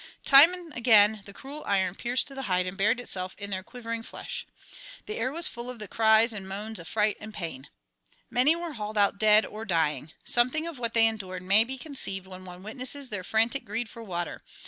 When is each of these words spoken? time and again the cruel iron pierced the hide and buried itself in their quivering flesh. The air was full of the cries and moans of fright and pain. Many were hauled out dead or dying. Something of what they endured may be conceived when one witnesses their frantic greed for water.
time 0.25 0.51
and 0.51 0.75
again 0.75 1.21
the 1.25 1.31
cruel 1.33 1.63
iron 1.67 1.93
pierced 1.93 2.25
the 2.27 2.41
hide 2.41 2.65
and 2.65 2.75
buried 2.75 2.99
itself 2.99 3.35
in 3.37 3.51
their 3.51 3.61
quivering 3.61 4.01
flesh. 4.01 4.47
The 5.05 5.17
air 5.17 5.31
was 5.31 5.47
full 5.47 5.69
of 5.69 5.77
the 5.77 5.87
cries 5.87 6.33
and 6.33 6.49
moans 6.49 6.79
of 6.79 6.87
fright 6.87 7.17
and 7.19 7.31
pain. 7.31 7.67
Many 8.27 8.55
were 8.55 8.73
hauled 8.73 8.97
out 8.97 9.19
dead 9.19 9.45
or 9.45 9.63
dying. 9.63 10.11
Something 10.23 10.65
of 10.65 10.79
what 10.79 10.93
they 10.93 11.05
endured 11.05 11.43
may 11.43 11.63
be 11.63 11.77
conceived 11.77 12.25
when 12.25 12.45
one 12.45 12.63
witnesses 12.63 13.09
their 13.09 13.23
frantic 13.23 13.63
greed 13.63 13.87
for 13.87 14.01
water. 14.01 14.41